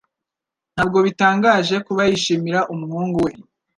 Ntabwo 0.73 0.97
bitangaje 1.05 1.75
kuba 1.87 2.01
yishimira 2.09 2.59
umuhungu 2.73 3.17
we. 3.25 3.31